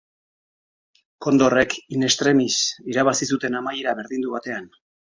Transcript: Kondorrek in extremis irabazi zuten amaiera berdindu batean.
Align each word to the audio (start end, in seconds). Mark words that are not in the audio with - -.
Kondorrek 1.25 1.77
in 1.97 2.09
extremis 2.09 2.57
irabazi 2.95 3.31
zuten 3.35 3.63
amaiera 3.63 3.99
berdindu 4.03 4.39
batean. 4.39 4.71